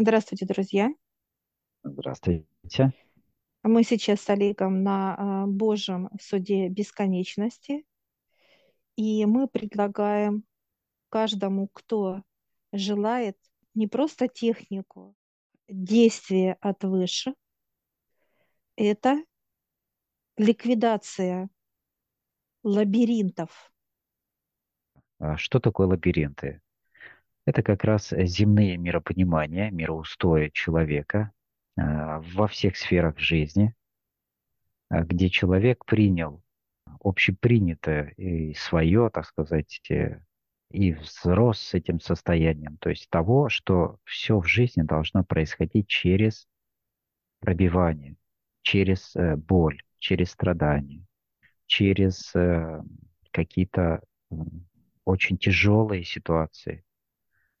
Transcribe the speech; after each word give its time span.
Здравствуйте, 0.00 0.46
друзья. 0.46 0.90
Здравствуйте. 1.82 2.92
Мы 3.64 3.82
сейчас 3.82 4.20
с 4.20 4.30
Олегом 4.30 4.84
на 4.84 5.16
а, 5.16 5.46
Божьем 5.48 6.08
суде 6.20 6.68
бесконечности, 6.68 7.84
и 8.94 9.26
мы 9.26 9.48
предлагаем 9.48 10.44
каждому, 11.08 11.66
кто 11.66 12.22
желает, 12.70 13.36
не 13.74 13.88
просто 13.88 14.28
технику 14.28 15.16
действия 15.66 16.56
от 16.60 16.84
выше, 16.84 17.34
это 18.76 19.24
ликвидация 20.36 21.50
лабиринтов. 22.62 23.72
А 25.18 25.36
Что 25.36 25.58
такое 25.58 25.88
лабиринты? 25.88 26.60
Это 27.48 27.62
как 27.62 27.82
раз 27.84 28.10
земные 28.10 28.76
миропонимания, 28.76 29.70
мироустоя 29.70 30.50
человека 30.50 31.32
а, 31.78 32.20
во 32.34 32.46
всех 32.46 32.76
сферах 32.76 33.18
жизни, 33.18 33.74
а, 34.90 35.02
где 35.02 35.30
человек 35.30 35.86
принял 35.86 36.42
общепринятое 37.02 38.08
и 38.18 38.52
свое, 38.52 39.08
так 39.08 39.24
сказать, 39.24 39.80
э, 39.90 40.20
и 40.70 40.92
взрос 40.92 41.58
с 41.60 41.72
этим 41.72 42.00
состоянием, 42.00 42.76
то 42.76 42.90
есть 42.90 43.08
того, 43.08 43.48
что 43.48 43.98
все 44.04 44.38
в 44.38 44.46
жизни 44.46 44.82
должно 44.82 45.24
происходить 45.24 45.88
через 45.88 46.46
пробивание, 47.40 48.16
через 48.60 49.16
э, 49.16 49.36
боль, 49.36 49.82
через 50.00 50.32
страдания, 50.32 51.02
через 51.64 52.30
э, 52.34 52.82
какие-то 53.30 54.02
очень 55.06 55.38
тяжелые 55.38 56.04
ситуации, 56.04 56.84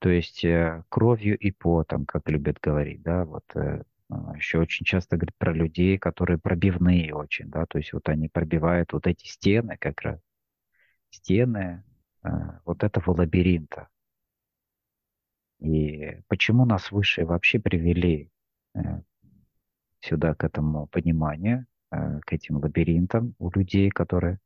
то 0.00 0.08
есть 0.08 0.44
э, 0.44 0.82
кровью 0.88 1.38
и 1.38 1.50
потом, 1.50 2.06
как 2.06 2.28
любят 2.30 2.58
говорить, 2.60 3.02
да, 3.02 3.24
вот 3.26 3.44
э, 3.54 3.84
а, 4.08 4.34
еще 4.34 4.58
очень 4.58 4.86
часто 4.86 5.16
говорят 5.16 5.36
про 5.36 5.52
людей, 5.52 5.98
которые 5.98 6.38
пробивные 6.38 7.14
очень, 7.14 7.48
да, 7.50 7.66
то 7.66 7.76
есть 7.78 7.92
вот 7.92 8.08
они 8.08 8.28
пробивают 8.28 8.94
вот 8.94 9.06
эти 9.06 9.26
стены 9.26 9.76
как 9.78 10.00
раз, 10.00 10.18
стены 11.10 11.84
э, 12.24 12.28
вот 12.64 12.82
этого 12.82 13.12
лабиринта. 13.12 13.88
И 15.58 16.20
почему 16.28 16.64
нас 16.64 16.90
выше 16.90 17.26
вообще 17.26 17.60
привели 17.60 18.30
э, 18.74 18.80
сюда 20.00 20.34
к 20.34 20.44
этому 20.44 20.86
пониманию, 20.86 21.66
к 21.90 22.32
этим 22.32 22.58
лабиринтам 22.58 23.34
у 23.38 23.50
людей, 23.50 23.90
которые 23.90 24.38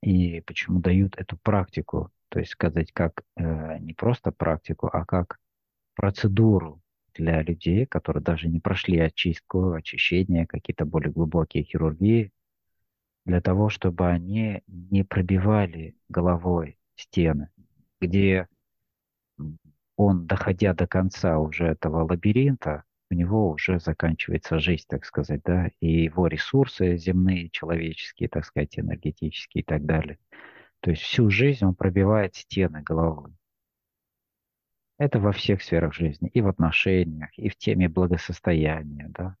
и 0.00 0.40
почему 0.40 0.80
дают 0.80 1.16
эту 1.16 1.36
практику, 1.36 2.10
то 2.32 2.38
есть 2.38 2.52
сказать 2.52 2.92
как 2.92 3.24
э, 3.36 3.78
не 3.80 3.92
просто 3.92 4.32
практику, 4.32 4.88
а 4.90 5.04
как 5.04 5.38
процедуру 5.94 6.80
для 7.12 7.42
людей, 7.42 7.84
которые 7.84 8.22
даже 8.22 8.48
не 8.48 8.58
прошли 8.58 8.98
очистку, 8.98 9.72
очищение, 9.72 10.46
какие-то 10.46 10.86
более 10.86 11.12
глубокие 11.12 11.62
хирургии, 11.62 12.32
для 13.26 13.42
того, 13.42 13.68
чтобы 13.68 14.08
они 14.08 14.62
не 14.66 15.04
пробивали 15.04 15.94
головой 16.08 16.78
стены, 16.94 17.50
где 18.00 18.48
он, 19.96 20.26
доходя 20.26 20.72
до 20.72 20.86
конца 20.86 21.38
уже 21.38 21.66
этого 21.66 22.02
лабиринта, 22.10 22.84
у 23.10 23.14
него 23.14 23.50
уже 23.50 23.78
заканчивается 23.78 24.58
жизнь, 24.58 24.86
так 24.88 25.04
сказать, 25.04 25.42
да, 25.44 25.70
и 25.80 26.04
его 26.04 26.28
ресурсы 26.28 26.96
земные, 26.96 27.50
человеческие, 27.50 28.30
так 28.30 28.46
сказать, 28.46 28.78
энергетические 28.78 29.60
и 29.60 29.64
так 29.66 29.84
далее. 29.84 30.18
То 30.82 30.90
есть 30.90 31.02
всю 31.02 31.30
жизнь 31.30 31.64
он 31.64 31.74
пробивает 31.76 32.34
стены 32.34 32.82
головой. 32.82 33.32
Это 34.98 35.20
во 35.20 35.30
всех 35.30 35.62
сферах 35.62 35.94
жизни, 35.94 36.28
и 36.28 36.40
в 36.40 36.48
отношениях, 36.48 37.30
и 37.38 37.48
в 37.48 37.56
теме 37.56 37.88
благосостояния, 37.88 39.08
да, 39.10 39.36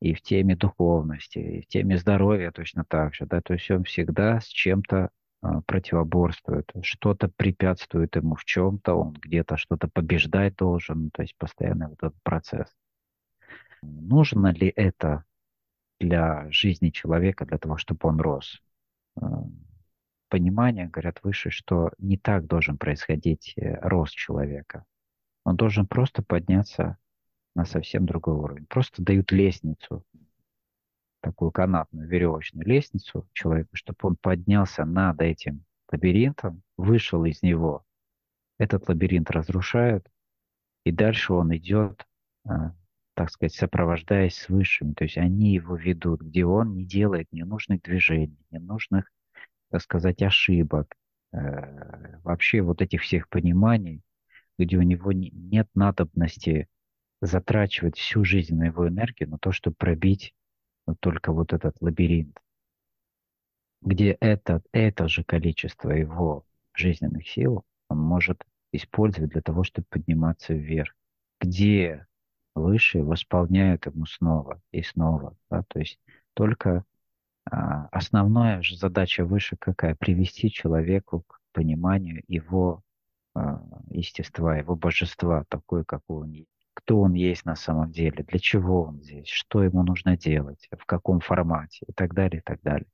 и 0.00 0.14
в 0.14 0.22
теме 0.22 0.56
духовности, 0.56 1.38
и 1.38 1.62
в 1.62 1.66
теме 1.66 1.98
здоровья 1.98 2.50
точно 2.50 2.84
так 2.84 3.14
же, 3.14 3.26
да, 3.26 3.42
то 3.42 3.52
есть 3.52 3.70
он 3.70 3.84
всегда 3.84 4.40
с 4.40 4.46
чем-то 4.46 5.10
а, 5.42 5.60
противоборствует, 5.62 6.72
что-то 6.80 7.28
препятствует 7.28 8.16
ему 8.16 8.34
в 8.34 8.44
чем-то, 8.44 8.94
он 8.94 9.12
где-то 9.12 9.58
что-то 9.58 9.88
побеждать 9.88 10.56
должен, 10.56 11.10
то 11.10 11.22
есть 11.22 11.36
постоянно 11.36 11.90
вот 11.90 11.98
этот 11.98 12.22
процесс. 12.22 12.68
Нужно 13.82 14.48
ли 14.48 14.72
это 14.74 15.24
для 16.00 16.50
жизни 16.50 16.88
человека, 16.88 17.44
для 17.44 17.58
того, 17.58 17.76
чтобы 17.76 18.00
он 18.08 18.18
рос? 18.18 18.62
Понимание, 20.36 20.86
говорят 20.86 21.20
выше, 21.22 21.48
что 21.48 21.92
не 21.96 22.18
так 22.18 22.44
должен 22.44 22.76
происходить 22.76 23.54
э, 23.56 23.80
рост 23.80 24.12
человека. 24.12 24.84
Он 25.44 25.56
должен 25.56 25.86
просто 25.86 26.22
подняться 26.22 26.98
на 27.54 27.64
совсем 27.64 28.04
другой 28.04 28.34
уровень. 28.34 28.66
Просто 28.66 29.02
дают 29.02 29.32
лестницу, 29.32 30.04
такую 31.22 31.52
канатную 31.52 32.06
веревочную 32.06 32.66
лестницу 32.66 33.26
человеку, 33.32 33.70
чтобы 33.76 33.96
он 34.02 34.16
поднялся 34.20 34.84
над 34.84 35.22
этим 35.22 35.64
лабиринтом, 35.90 36.60
вышел 36.76 37.24
из 37.24 37.40
него. 37.40 37.86
Этот 38.58 38.90
лабиринт 38.90 39.30
разрушают, 39.30 40.06
и 40.84 40.92
дальше 40.92 41.32
он 41.32 41.56
идет, 41.56 42.06
а, 42.44 42.74
так 43.14 43.30
сказать, 43.30 43.54
сопровождаясь 43.54 44.36
с 44.36 44.50
высшими. 44.50 44.92
То 44.92 45.04
есть 45.04 45.16
они 45.16 45.54
его 45.54 45.76
ведут, 45.76 46.20
где 46.20 46.44
он 46.44 46.74
не 46.74 46.84
делает 46.84 47.26
ненужных 47.32 47.80
движений, 47.80 48.44
ненужных, 48.50 49.10
сказать, 49.78 50.22
ошибок, 50.22 50.94
э, 51.32 52.18
вообще 52.22 52.62
вот 52.62 52.82
этих 52.82 53.02
всех 53.02 53.28
пониманий, 53.28 54.02
где 54.58 54.76
у 54.78 54.82
него 54.82 55.12
нет 55.12 55.68
надобности 55.74 56.68
затрачивать 57.20 57.96
всю 57.96 58.24
жизненную 58.24 58.68
его 58.68 58.88
энергию 58.88 59.30
на 59.30 59.38
то, 59.38 59.52
чтобы 59.52 59.76
пробить 59.76 60.34
вот 60.86 60.98
только 61.00 61.32
вот 61.32 61.52
этот 61.52 61.76
лабиринт, 61.80 62.38
где 63.82 64.16
это, 64.20 64.62
это 64.72 65.08
же 65.08 65.24
количество 65.24 65.90
его 65.90 66.44
жизненных 66.74 67.28
сил 67.28 67.64
он 67.88 67.98
может 67.98 68.44
использовать 68.72 69.30
для 69.30 69.42
того, 69.42 69.64
чтобы 69.64 69.86
подниматься 69.88 70.54
вверх, 70.54 70.94
где 71.40 72.06
выше 72.54 73.02
восполняют 73.02 73.86
ему 73.86 74.06
снова 74.06 74.60
и 74.72 74.82
снова. 74.82 75.36
Да? 75.50 75.62
То 75.68 75.78
есть 75.78 75.98
только 76.34 76.84
основная 77.50 78.62
же 78.62 78.76
задача 78.76 79.24
выше 79.24 79.56
какая? 79.56 79.94
Привести 79.94 80.50
человеку 80.50 81.22
к 81.26 81.40
пониманию 81.52 82.22
его 82.28 82.82
а, 83.34 83.62
естества, 83.90 84.56
его 84.56 84.76
божества, 84.76 85.44
такой, 85.48 85.84
какой 85.84 86.22
он 86.24 86.30
есть. 86.30 86.48
Кто 86.74 87.00
он 87.00 87.14
есть 87.14 87.44
на 87.44 87.56
самом 87.56 87.90
деле, 87.90 88.24
для 88.24 88.38
чего 88.38 88.84
он 88.84 89.02
здесь, 89.02 89.28
что 89.28 89.62
ему 89.62 89.82
нужно 89.82 90.16
делать, 90.16 90.68
в 90.70 90.84
каком 90.86 91.20
формате 91.20 91.84
и 91.88 91.92
так 91.92 92.14
далее, 92.14 92.40
и 92.40 92.42
так 92.42 92.60
далее. 92.62 92.88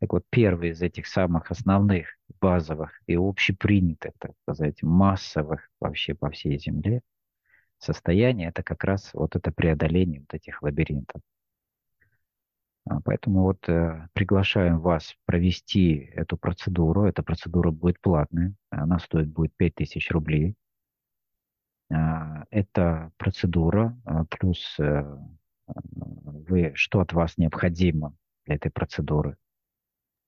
Так 0.00 0.12
вот, 0.12 0.24
первый 0.30 0.70
из 0.70 0.82
этих 0.82 1.06
самых 1.06 1.50
основных, 1.50 2.18
базовых 2.40 3.00
и 3.06 3.16
общепринятых, 3.16 4.12
так 4.18 4.32
сказать, 4.42 4.82
массовых 4.82 5.70
вообще 5.78 6.14
по 6.14 6.28
всей 6.30 6.58
Земле 6.58 7.02
состояние, 7.78 8.48
это 8.48 8.62
как 8.62 8.84
раз 8.84 9.10
вот 9.12 9.36
это 9.36 9.52
преодоление 9.52 10.20
вот 10.20 10.34
этих 10.34 10.62
лабиринтов. 10.62 11.20
А, 12.84 13.00
поэтому 13.00 13.42
вот 13.42 13.68
э, 13.68 14.08
приглашаем 14.12 14.80
вас 14.80 15.16
провести 15.24 15.94
эту 16.14 16.36
процедуру. 16.36 17.04
Эта 17.04 17.22
процедура 17.22 17.70
будет 17.70 18.00
платная. 18.00 18.54
Она 18.70 18.98
стоит 18.98 19.28
будет 19.28 19.54
5000 19.56 20.10
рублей. 20.10 20.56
А, 21.92 22.44
это 22.50 23.12
процедура, 23.18 23.96
а, 24.04 24.24
плюс 24.24 24.76
э, 24.80 25.18
вы, 25.66 26.72
что 26.74 27.00
от 27.00 27.12
вас 27.12 27.38
необходимо 27.38 28.14
для 28.46 28.56
этой 28.56 28.70
процедуры. 28.70 29.36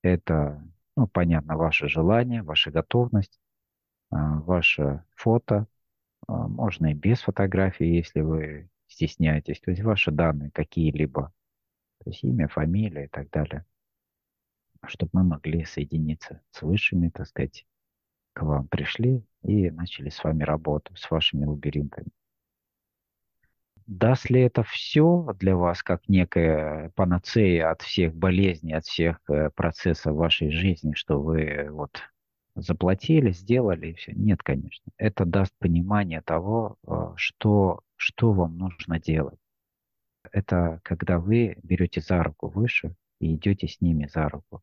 Это, 0.03 0.63
ну, 0.97 1.09
понятно, 1.09 1.57
ваше 1.57 1.89
желание, 1.89 2.43
ваша 2.43 2.71
готовность, 2.71 3.41
ваше 4.11 5.03
фото. 5.15 5.67
Можно 6.29 6.93
и 6.93 6.95
без 6.95 7.21
фотографии, 7.23 7.87
если 7.87 8.21
вы 8.21 8.71
стесняетесь. 8.87 9.61
То 9.61 9.71
есть 9.71 9.83
ваши 9.83 10.11
данные 10.13 10.51
какие-либо 10.53 11.33
то 12.03 12.11
есть 12.11 12.25
имя, 12.25 12.49
фамилия 12.49 13.05
и 13.05 13.09
так 13.09 13.31
далее, 13.31 13.65
чтобы 14.87 15.11
мы 15.15 15.25
могли 15.25 15.65
соединиться 15.65 16.43
с 16.51 16.63
высшими, 16.63 17.09
так 17.09 17.27
сказать, 17.27 17.67
к 18.33 18.43
вам 18.43 18.69
пришли 18.69 19.25
и 19.43 19.71
начали 19.71 20.11
с 20.11 20.23
вами 20.23 20.43
работу, 20.43 20.95
с 20.97 21.11
вашими 21.11 21.45
лабиринтами. 21.45 22.09
Даст 23.87 24.31
ли 24.31 24.41
это 24.41 24.63
все 24.63 25.35
для 25.39 25.57
вас 25.57 25.83
как 25.83 26.09
некая 26.09 26.91
панацея 26.95 27.71
от 27.71 27.83
всех 27.83 28.15
болезней, 28.15 28.73
от 28.73 28.87
всех 28.87 29.21
э, 29.29 29.51
процессов 29.51 30.15
вашей 30.17 30.51
жизни, 30.51 30.95
что 30.95 31.21
вы 31.21 31.69
вот 31.71 32.01
заплатили, 32.55 33.31
сделали 33.31 33.89
и 33.89 33.95
все? 33.95 34.13
Нет, 34.15 34.43
конечно. 34.43 34.91
Это 34.97 35.27
даст 35.27 35.53
понимание 35.59 36.23
того, 36.23 36.77
э, 36.87 37.13
что, 37.17 37.81
что 37.97 38.33
вам 38.33 38.57
нужно 38.57 38.99
делать 38.99 39.39
это 40.35 40.81
когда 40.83 41.21
вы 41.21 41.57
берете 41.63 42.01
за 42.01 42.23
руку 42.23 42.49
выше 42.49 42.97
и 43.21 43.37
идете 43.37 43.69
с 43.69 43.81
ними 43.81 44.09
за 44.13 44.29
руку. 44.29 44.63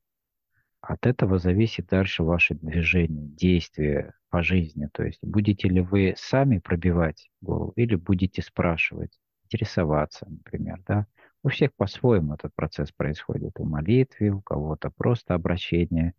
от 0.81 1.05
этого 1.05 1.39
зависит 1.39 1.87
дальше 1.87 2.23
ваше 2.23 2.55
движение, 2.55 3.27
действие 3.27 4.13
по 4.29 4.43
жизни. 4.43 4.89
То 4.93 5.03
есть 5.03 5.19
будете 5.23 5.69
ли 5.69 5.81
вы 5.81 6.13
сами 6.17 6.59
пробивать 6.59 7.29
голову 7.41 7.73
или 7.75 7.95
будете 7.95 8.41
спрашивать, 8.41 9.17
интересоваться, 9.45 10.27
например, 10.29 10.81
да? 10.87 11.07
У 11.43 11.49
всех 11.49 11.73
по-своему 11.75 12.33
этот 12.35 12.53
процесс 12.55 12.91
происходит. 12.91 13.59
У 13.59 13.65
молитвы, 13.65 14.29
у 14.29 14.41
кого-то 14.41 14.91
просто 14.91 15.35
обращение, 15.35 16.13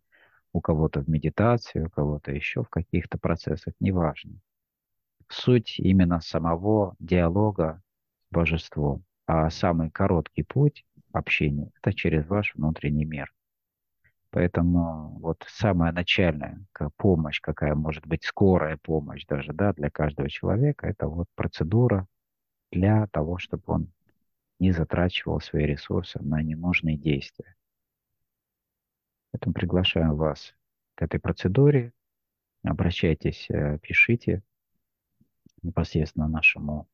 у 0.52 0.60
кого-то 0.60 1.00
в 1.02 1.08
медитации, 1.08 1.82
у 1.82 1.90
кого-то 1.90 2.32
еще 2.32 2.62
в 2.64 2.68
каких-то 2.70 3.18
процессах, 3.18 3.74
неважно. 3.80 4.40
Суть 5.28 5.78
именно 5.78 6.20
самого 6.20 6.94
диалога 6.98 7.82
с 8.28 8.34
божеством. 8.34 9.04
А 9.34 9.48
самый 9.48 9.90
короткий 9.90 10.42
путь 10.42 10.84
общения– 11.10 11.70
это 11.82 11.94
через 11.94 12.26
ваш 12.26 12.54
внутренний 12.54 13.06
мир– 13.06 13.32
Поэтому 14.32 15.18
вот 15.20 15.44
самая 15.48 15.92
начальная 15.92 16.64
помощь, 16.96 17.38
какая 17.40 17.74
может 17.74 18.06
быть 18.06 18.24
скорая 18.24 18.78
помощь 18.78 19.26
даже 19.26 19.52
да, 19.52 19.74
для 19.74 19.90
каждого 19.90 20.30
человека, 20.30 20.86
это 20.86 21.06
вот 21.06 21.28
процедура 21.34 22.06
для 22.70 23.06
того, 23.08 23.36
чтобы 23.36 23.62
он 23.66 23.92
не 24.58 24.72
затрачивал 24.72 25.40
свои 25.40 25.66
ресурсы 25.66 26.18
на 26.22 26.42
ненужные 26.42 26.96
действия. 26.96 27.56
Поэтому 29.30 29.52
приглашаем 29.52 30.14
вас 30.14 30.54
к 30.94 31.02
этой 31.02 31.20
процедуре. 31.20 31.92
Обращайтесь, 32.64 33.46
э, 33.50 33.78
пишите 33.82 34.42
непосредственно 35.62 36.26
нашему 36.26 36.86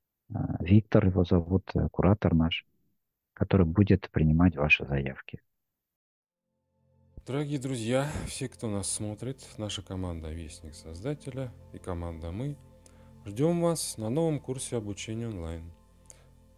Виктор, 0.61 1.07
его 1.07 1.25
зовут, 1.25 1.71
э, 1.75 1.89
куратор 1.91 2.35
наш, 2.35 2.67
который 3.33 3.65
будет 3.65 4.11
принимать 4.11 4.57
ваши 4.57 4.85
заявки. 4.85 5.41
Дорогие 7.27 7.59
друзья, 7.59 8.11
все, 8.27 8.49
кто 8.49 8.69
нас 8.69 8.91
смотрит, 8.91 9.47
наша 9.59 9.83
команда 9.83 10.31
Вестник 10.31 10.75
Создателя 10.75 11.53
и 11.73 11.79
команда 11.79 12.31
Мы, 12.31 12.57
ждем 13.25 13.61
вас 13.63 13.97
на 13.97 14.11
новом 14.11 14.41
курсе 14.41 14.77
обучения 14.77 15.29
онлайн. 15.29 15.73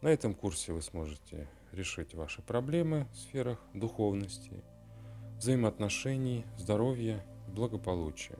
На 0.01 0.09
этом 0.09 0.35
курсе 0.35 0.73
вы 0.73 0.83
сможете 0.83 1.49
решить 1.73 2.15
ваши 2.15 2.43
проблемы 2.43 3.07
в 3.13 3.17
сферах 3.17 3.61
духовности, 3.75 4.65
взаимоотношений, 5.39 6.45
здоровья 6.57 7.25
благополучия. 7.49 8.39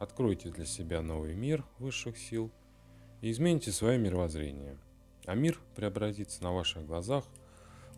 Откройте 0.00 0.50
для 0.50 0.64
себя 0.64 1.02
новый 1.02 1.34
мир 1.34 1.64
высших 1.78 2.16
сил 2.16 2.50
и 3.20 3.30
измените 3.30 3.72
свое 3.72 3.98
мировоззрение. 3.98 4.76
А 5.26 5.34
мир 5.34 5.58
преобразится 5.76 6.42
на 6.42 6.52
ваших 6.52 6.86
глазах 6.86 7.24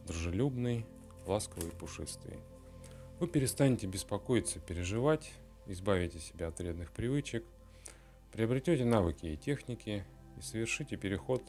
дружелюбный, 0.06 0.84
ласковый 1.26 1.70
и 1.70 1.74
пушистый. 1.74 2.38
Вы 3.20 3.28
перестанете 3.28 3.86
беспокоиться, 3.86 4.58
переживать, 4.58 5.32
избавите 5.66 6.19
себя 6.19 6.48
от 6.48 6.58
вредных 6.58 6.90
привычек, 6.90 7.44
приобретете 8.32 8.84
навыки 8.84 9.26
и 9.26 9.36
техники 9.36 10.04
и 10.36 10.40
совершите 10.40 10.96
переход 10.96 11.42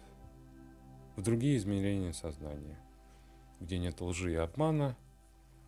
в 1.16 1.22
другие 1.22 1.58
измерения 1.58 2.14
сознания, 2.14 2.78
где 3.60 3.80
нет 3.80 4.02
лжи 4.02 4.34
и 4.34 4.36
обмана, 4.36 4.96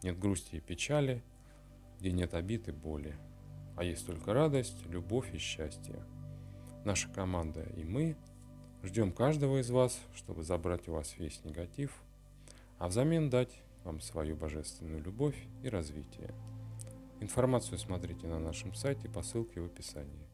нет 0.03 0.19
грусти 0.19 0.57
и 0.57 0.59
печали, 0.59 1.23
где 1.99 2.11
нет 2.11 2.33
обид 2.33 2.67
и 2.67 2.71
боли, 2.71 3.15
а 3.75 3.83
есть 3.83 4.05
только 4.05 4.33
радость, 4.33 4.85
любовь 4.87 5.33
и 5.33 5.37
счастье. 5.37 6.03
Наша 6.85 7.09
команда 7.09 7.63
и 7.75 7.83
мы 7.83 8.15
ждем 8.83 9.11
каждого 9.11 9.59
из 9.59 9.71
вас, 9.71 9.99
чтобы 10.13 10.43
забрать 10.43 10.87
у 10.87 10.93
вас 10.93 11.15
весь 11.17 11.43
негатив, 11.43 11.91
а 12.77 12.87
взамен 12.87 13.31
дать 13.31 13.49
вам 13.83 13.99
свою 13.99 14.35
божественную 14.35 15.01
любовь 15.01 15.35
и 15.63 15.69
развитие. 15.69 16.29
Информацию 17.21 17.79
смотрите 17.79 18.27
на 18.27 18.37
нашем 18.37 18.75
сайте 18.75 19.09
по 19.09 19.23
ссылке 19.23 19.61
в 19.61 19.65
описании. 19.65 20.27